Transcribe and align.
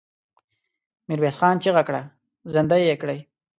ميرويس 1.07 1.35
خان 1.41 1.55
چيغه 1.63 1.83
کړه! 1.87 2.01
زندۍ 2.53 2.81
يې 2.89 2.95
کړئ! 3.01 3.19